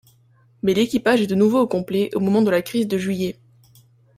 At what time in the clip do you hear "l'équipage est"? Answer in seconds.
0.73-1.27